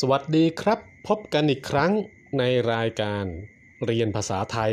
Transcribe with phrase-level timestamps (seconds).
[0.00, 0.78] สวัสดีครับ
[1.08, 1.92] พบกันอีกครั้ง
[2.38, 3.24] ในรายการ
[3.84, 4.72] เรียนภาษาไทย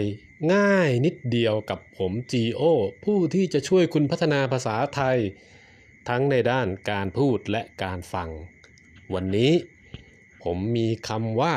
[0.54, 2.62] ง่ายนิดเดียวกับผมจีโอ
[3.06, 5.18] ผู้ที่จะช่วยคุณพัฒนาภาษาไทย
[6.10, 8.30] ทั้งในด้านการพูดและการฟัง
[9.14, 9.54] วันนี้
[10.44, 11.56] ผมมีคำว่า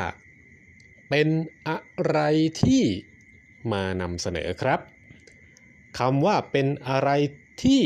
[1.11, 1.29] เป็น
[1.69, 1.79] อะ
[2.09, 2.19] ไร
[2.62, 2.82] ที่
[3.73, 4.80] มานำเสนอครับ
[5.98, 7.11] คำว่าเป็นอะไร
[7.62, 7.82] ที่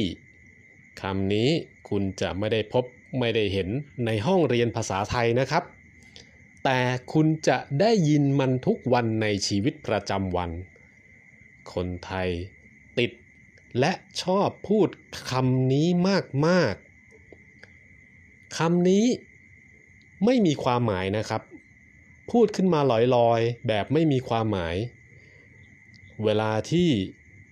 [1.03, 1.51] คำนี้
[1.89, 2.85] คุณจะไม่ได้พบ
[3.19, 3.69] ไม่ได้เห็น
[4.07, 5.65] ในห้องเรียนภาษาไทยนะครับ
[6.65, 6.81] แต่
[7.13, 10.51] คุณจะได้ยินมันทุกวันในชีวิตประจำวัน
[11.73, 12.29] คนไทย
[12.99, 13.11] ติด
[13.79, 13.93] และ
[14.23, 14.89] ชอบพูด
[15.31, 15.87] คำนี้
[16.47, 19.07] มากๆคำนี้
[20.25, 21.43] ไม่มีความหมายนะครับ
[22.31, 22.81] พูดขึ้นมา
[23.17, 24.77] ลอยๆ แบบไม่มีความหมาย
[26.25, 26.89] เวลาที่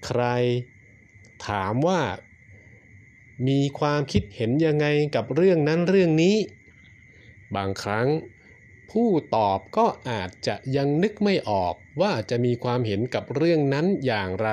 [0.07, 0.23] ใคร
[1.49, 2.01] ถามว่า
[3.47, 6.37] มีความคิดเห็นยังไงกับเรื่องนั้นเรื่องนี้
[7.57, 8.09] บางครั้ง
[8.91, 14.51] ผู้ตอบก็อาจจะยังนึกไม่ออกว่าจะมีความเห็นกับเรื่องนั้นอย่างไร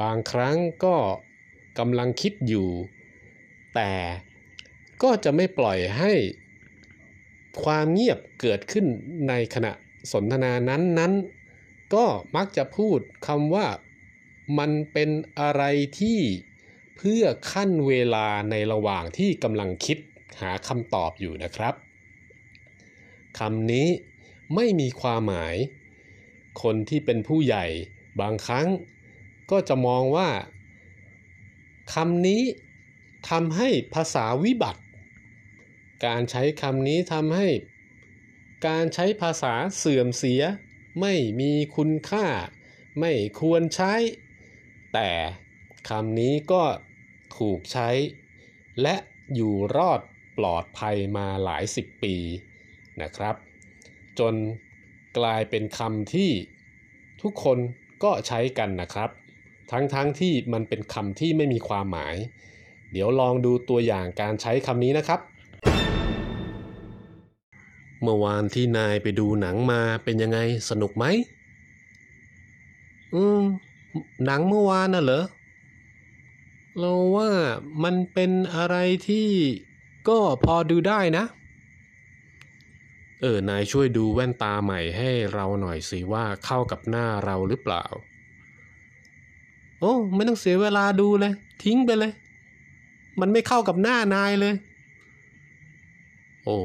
[0.00, 0.96] บางครั้งก็
[1.78, 2.68] กำลังคิดอยู่
[3.74, 3.92] แต่
[5.02, 6.12] ก็จะไม่ปล่อยให้
[7.62, 8.86] ความเงียบเกิดขึ้น
[9.28, 9.72] ในขณะ
[10.12, 13.66] สนทนานั้นๆก็มักจะพูดคำว่า
[14.58, 15.10] มันเป็น
[15.40, 15.62] อะไร
[16.00, 16.20] ที่
[16.96, 19.98] เพื่อขั้นเวลาในระหว่างที่กำลังคิด
[20.40, 21.74] หาคำตอบอยู่นะครับ
[23.38, 23.88] คำนี้
[24.54, 25.56] ไม่มีความหมาย
[26.62, 27.66] คนที่เป็นผู้ใหญ่
[28.20, 28.68] บางครั้ง
[29.50, 30.30] ก็จะมองว่า
[31.94, 32.42] คำนี้
[33.30, 34.82] ทำให้ภาษาวิบัติ
[36.06, 37.48] การใช้คำนี้ทำให้
[38.66, 40.42] การใช้ภาษาเสื่อมเสีย
[41.00, 42.26] ไม่มีคุณค่า
[43.00, 43.94] ไม่ควรใช้
[44.94, 45.10] แต่
[45.88, 46.62] คำนี้ก็
[47.38, 47.88] ถูกใช้
[48.82, 48.94] และ
[49.34, 50.00] อยู่รอด
[50.38, 52.16] ปลอดภัยมาหลายสิบปี
[53.02, 53.34] นะครับ
[54.18, 54.34] จน
[55.18, 56.30] กลายเป็นคำที่
[57.22, 57.58] ทุกคน
[58.04, 59.10] ก็ใช้กันนะครับ
[59.70, 62.16] ทั้งๆทที่มันเป็นคำที่ไม่มีความหมาย
[62.92, 65.20] เดี๋ยวลองดูตัวอย่างการใช้คำนี้นะครับ
[68.02, 70.38] เมื่อวานที่นายไปดูหนังมาเป็นยังไง
[70.70, 71.04] สนุกไหม
[73.14, 73.42] อืม
[74.24, 75.24] หนังเมื่อวานน่ะเหรอ
[76.78, 77.30] เราว่า
[77.84, 78.76] มันเป็นอะไร
[79.08, 79.28] ที่
[80.08, 81.24] ก็พอดูได้นะ
[83.20, 87.84] เออ นายช่วยดูแว่นตาใหม่ให้เราหน่อยสิว่าเข้ากับหน้าเราหรือเปล่า
[89.80, 91.32] โอ้ ไม่ต้องเสียเวลาดูเลย
[91.64, 92.12] ทิ้งไปเลย
[93.20, 94.54] มันไม่เข้ากับหน้านายเลย
[96.44, 96.58] โอ้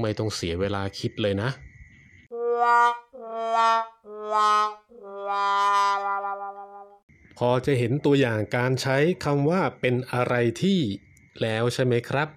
[0.00, 1.50] ไม่ต้องเสียเวลาคิดเลยนะ
[7.38, 10.80] พอจะเห็นตัวอย่างการใช้คำว่าเป็นอะไรที่
[11.42, 12.28] แล้วใช่ไหมครับ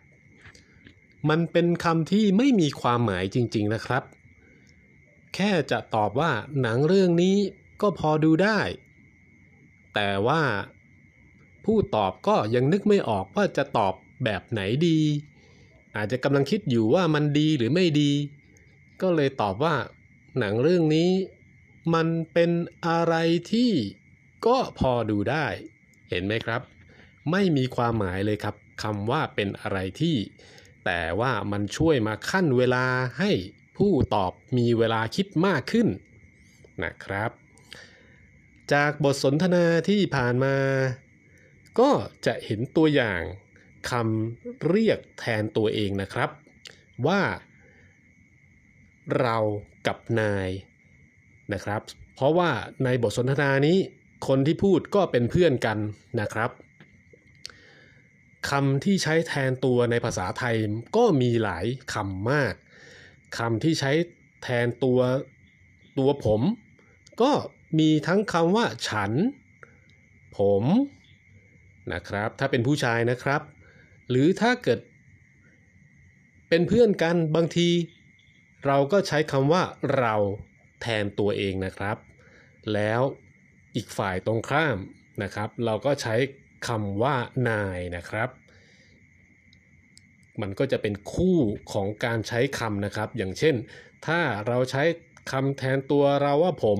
[1.29, 4.03] มันเป็นคำที่ไม่มีความหมายจริง ๆนะครับ
[5.35, 7.37] แค่จะตอบว่าหนังเรื่องนี้
[7.81, 8.59] ก็พอดูได้
[9.95, 10.43] แต่ว่า
[11.65, 14.99] ผู้ตอบก็ยังนึกไม่ออกว่าจะตอบแบบไหนดี
[15.95, 18.11] อาจจะกำลังคิดอยู่ว่ามันดีหรือไม่ดี
[19.01, 19.75] ก็เลยตอบว่า
[20.39, 21.11] หนังเรื่องนี้
[21.93, 22.51] มันเป็น
[22.87, 23.15] อะไร
[23.51, 23.71] ที่
[24.47, 25.47] ก็พอดูได้
[26.09, 26.61] เห็นไหมครับ
[27.31, 30.17] ไม่มีความหมายเลยครับคำว่าเป็นอะไรที่
[30.85, 32.85] แต่ว่ามันช่วยมาขั้นเวลา
[33.19, 33.31] ให้
[33.77, 35.87] ผู้ตอบมีเวลาคิดมากขึ้น
[36.83, 37.31] นะครับ
[38.73, 40.55] จากบทสนทนาที่ผ่านมา
[41.79, 41.91] ก็
[42.25, 43.21] จะเห็นตัวอย่าง
[43.89, 46.29] คำเรียกแทนตัวเองนะครับ
[47.07, 47.21] ว่า
[49.19, 49.37] เรา
[49.87, 50.49] กับนาย
[51.53, 51.81] นะครับ
[52.15, 52.49] เพราะว่า
[52.83, 53.77] ในบทสนทนานี้
[54.27, 55.77] คนที่พูดก็เป็นเพื่อนกัน
[56.19, 56.51] นะครับ
[58.49, 60.55] คำที่ใช้แทนตัวในภาษาไทย
[60.95, 62.53] ก็มีหลายคำมาก
[63.37, 63.91] คำที่ใช้
[64.43, 64.99] แทนตัว
[65.97, 66.41] ตัวผม
[67.21, 67.31] ก็
[67.79, 69.11] มีทั้งคำว่า ฉัน
[70.37, 70.63] ผม
[71.93, 73.41] นะครับ ถ้าเป็นผู้ชายนะครับ
[74.09, 74.79] หรือถ้าเกิด
[76.49, 77.69] เป็นเพื่อนกันบางที
[78.65, 79.63] เราก็ใช้คำว่า
[79.97, 80.15] เรา
[80.81, 81.97] แทนตัวเองนะครับ
[82.73, 83.01] แล้ว
[83.75, 84.77] อีกฝ่ายตรงข้าม
[85.23, 86.15] นะครับ เราก็ใช้
[86.67, 87.15] คำว่า
[87.49, 88.29] นายนะครับ
[90.41, 91.37] มันก็จะเป็นคู่
[91.71, 93.55] ของการใช้คำนะครับ อย่างเช่น
[94.05, 94.83] ถ้าเราใช้
[95.31, 96.79] คำแทนตัวเราว่าผม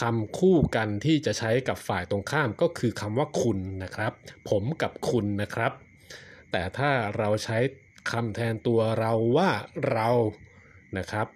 [0.00, 4.12] คำคู่กันที่จะใช้กับฝ่ายตรงข้ามก็คือคำว่าคุณนะครับ
[4.50, 5.72] ผมกับคุณนะครับ
[6.52, 7.58] แต่ถ้าเราใช้
[8.10, 9.50] คำแทนตัวเราว่า
[9.90, 10.08] เรา
[10.98, 11.26] นะครับ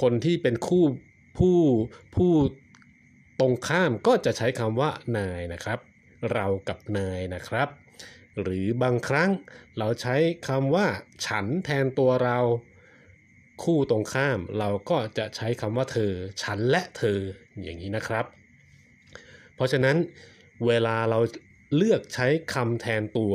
[0.00, 0.84] คนที่เป็นคู่
[1.38, 1.58] ผู้
[2.14, 2.32] ผู้
[3.40, 5.78] ตรงข้ามก็จะใช้คำว่านายนะครับ
[6.32, 7.68] เรากับนายนะครับ
[8.42, 9.30] หรือบางครั้ง
[9.78, 10.16] เราใช้
[10.48, 10.86] คำว่า
[11.26, 12.38] ฉันแทนตัวเรา
[13.62, 17.18] คู่ตรงข้ามเราก็จะใช้คำว่าเธอ ฉันและเธอ
[17.62, 18.24] อย่างนี้นะครับ
[19.54, 19.96] เพราะฉะนั้น
[20.66, 21.20] เวลาเรา
[21.76, 23.34] เลือกใช้คำแทนตัว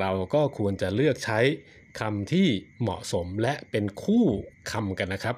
[0.00, 1.40] เราก็ควรจะเลือกใช้
[2.00, 2.48] คำที่
[2.80, 4.24] เหมาะสมและเป็นคู่
[4.72, 5.36] คำกันนะครับ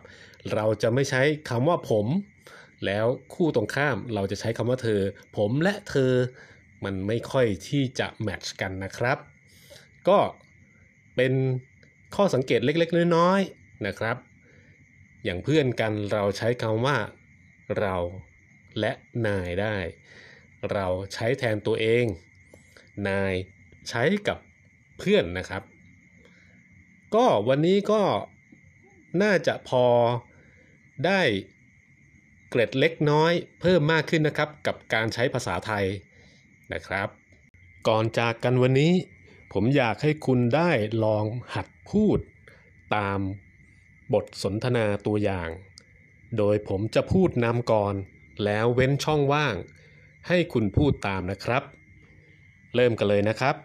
[0.54, 2.06] เราจะไม่ใช้คำว่าผม
[2.86, 5.00] แล้วคู่ตรงข้ามเราจะใช้คำว่าเธอ
[5.36, 6.12] ผมและเธอ
[6.84, 9.18] มันไม่ค่อยที่จะแมทช์กันนะครับ
[10.08, 10.18] ก็
[11.16, 11.32] เป็น
[12.14, 14.16] ข้อสังเกตเล็กๆ น้อยๆนะครับ
[15.24, 16.98] อย่างเพื่อนกันเราใช้คำว่า
[17.78, 17.96] เรา
[18.80, 18.92] และ
[19.26, 19.76] นายได้
[20.72, 22.04] เราใช้แทนตัวเอง
[23.08, 23.34] นาย
[23.88, 24.38] ใช้กับ
[24.98, 25.62] เพื่อนนะครับ
[27.14, 28.02] ก็วันนี้ก็
[29.22, 29.86] น่าจะพอ
[31.06, 31.20] ได้
[32.54, 35.86] เกร็ดเล็กน้อยเพิ่มมากขึ้นนะครับกับการใช้ภาษาไทย
[36.72, 37.08] นะครับ
[37.88, 38.92] ก่อนจากกันวันนี้
[39.52, 40.70] ผมอยากให้คุณได้
[41.04, 42.18] ลองหัดพูด
[42.96, 43.18] ตาม
[44.12, 45.48] บทสนทนาตัวอย่าง
[46.38, 47.94] โดยผมจะพูดนำก่อน
[48.44, 49.54] แล้วเว้นช่องว่าง
[50.28, 51.62] ให้คุณพูดตามนะครับ
[52.74, 53.56] เริ่มกันเลยนะครับ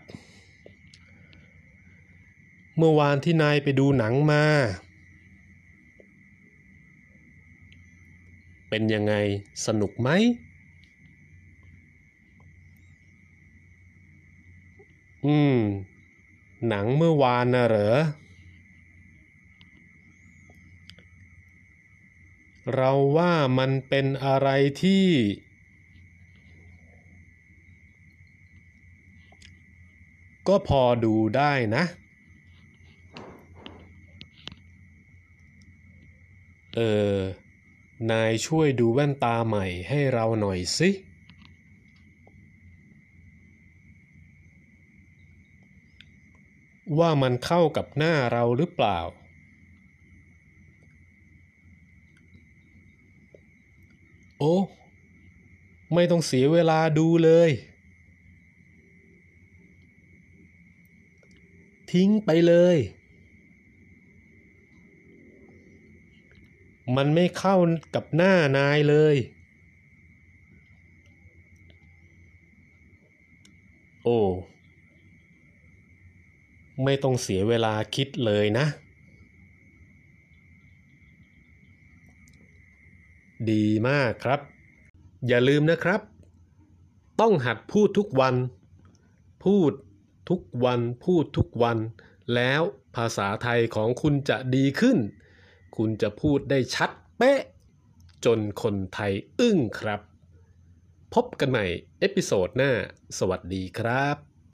[2.78, 4.44] เมื่อวานที่นายไปดูหนังมา
[8.69, 9.13] เป็นยังไง
[9.65, 10.09] สนุกไหม
[15.25, 15.57] อืม
[16.67, 17.93] หนังเมื่อวานน่ะเหรอ
[22.75, 24.49] เราว่ามันเป็นอะไร
[24.83, 25.05] ที่
[30.47, 31.83] ก็พอดูได้นะ
[36.75, 36.79] เอ
[37.17, 37.17] อ
[38.11, 40.89] นายช่วยดูแว่นตาใหม่ให้เราหน่อยสิ
[46.99, 48.99] ว่ามันเข้ากับหน้าเราหรือเปล่า
[54.39, 54.55] โอ้
[55.93, 57.51] ไม่ต้องเสียเวลาดูเลย
[61.91, 62.77] ทิ้งไปเลย
[66.97, 67.55] มันไม่เข้า
[67.95, 69.15] กับหน้านายเลย
[74.03, 74.19] โอ้
[76.83, 78.65] ไม่ต้องเสียเวลาคิดเลยนะ
[83.51, 84.39] ดีมากครับ
[85.27, 86.01] อย่าลืมนะครับ
[87.21, 88.35] ต้องหัดพูดทุกวัน
[89.43, 89.71] พูด
[90.29, 91.77] ทุกวัน พูดทุกวัน
[92.35, 92.61] แล้ว
[92.95, 94.97] ภาษาไทยของคุณจะดีขึ้น
[95.77, 97.41] คุณจะพูดได้ชัดเป๊ะ
[98.25, 100.01] จนคนไทยอึ้งครับ
[101.13, 101.65] พบกันใหม่
[102.00, 102.71] เอพิโซดหน้า
[103.18, 104.37] สวัสดีครับ